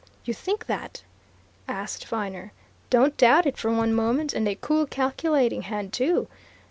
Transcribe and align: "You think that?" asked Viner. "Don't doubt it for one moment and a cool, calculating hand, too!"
"You 0.25 0.33
think 0.33 0.65
that?" 0.65 1.03
asked 1.67 2.07
Viner. 2.07 2.53
"Don't 2.89 3.15
doubt 3.17 3.45
it 3.45 3.55
for 3.55 3.69
one 3.71 3.93
moment 3.93 4.33
and 4.33 4.47
a 4.47 4.55
cool, 4.55 4.87
calculating 4.87 5.61
hand, 5.61 5.93
too!" 5.93 6.27